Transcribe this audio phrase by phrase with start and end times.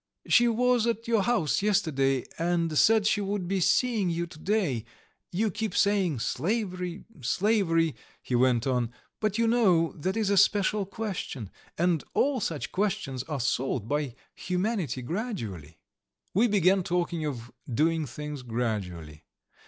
[0.25, 4.83] "She was at our house yesterday, and said she would be seeing you to day.
[5.31, 7.93] You keep saying slavery, slavery..."
[8.23, 8.91] he went on.
[9.19, 14.15] "But you know that is a special question, and all such questions are solved by
[14.33, 15.77] humanity gradually."
[16.33, 19.23] We began talking of doing things gradually.